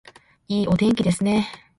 [0.47, 1.47] いいお天気ですね